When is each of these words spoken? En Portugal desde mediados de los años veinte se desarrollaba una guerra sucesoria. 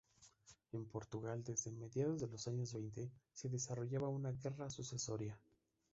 En 0.71 0.85
Portugal 0.87 1.43
desde 1.43 1.69
mediados 1.71 2.19
de 2.21 2.27
los 2.27 2.47
años 2.47 2.73
veinte 2.73 3.11
se 3.33 3.49
desarrollaba 3.49 4.09
una 4.09 4.31
guerra 4.31 4.67
sucesoria. 4.71 5.37